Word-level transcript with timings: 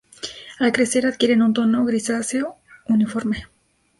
Al 0.57 0.71
crecer 0.71 1.05
adquieren 1.05 1.43
un 1.43 1.53
tono 1.53 1.85
grisáceo 1.85 2.55
uniforme. 2.87 3.45